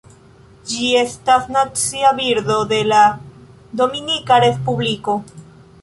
[0.69, 3.05] Ĝi estas Nacia birdo de la
[3.83, 5.21] Dominika Respubliko.